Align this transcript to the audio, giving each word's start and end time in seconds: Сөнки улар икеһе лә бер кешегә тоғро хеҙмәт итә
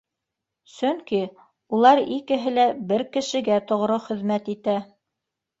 Сөнки 0.75 1.19
улар 1.79 2.01
икеһе 2.17 2.55
лә 2.55 2.65
бер 2.93 3.05
кешегә 3.19 3.61
тоғро 3.73 3.99
хеҙмәт 4.09 4.53
итә 4.59 4.79